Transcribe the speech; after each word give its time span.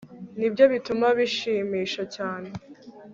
nibyo 0.37 0.63
bituma 0.73 1.07
bishimisha 1.17 2.03
cyane 2.15 2.49